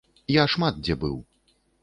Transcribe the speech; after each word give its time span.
Я 0.35 0.45
шмат 0.53 0.81
дзе 0.81 0.97
быў. 1.05 1.15